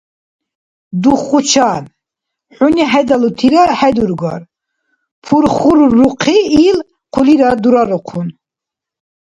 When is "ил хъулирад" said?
6.67-7.57